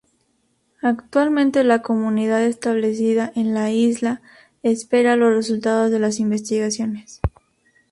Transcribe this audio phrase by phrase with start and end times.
[0.81, 4.23] Actualmente la comunidad establecida en la isla
[4.63, 7.21] espera los resultados de las investigaciones.